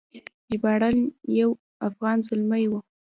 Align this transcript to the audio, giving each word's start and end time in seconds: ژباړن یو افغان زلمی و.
ژباړن 0.49 0.97
یو 1.39 1.49
افغان 1.87 2.17
زلمی 2.27 2.65
و. 2.69 2.73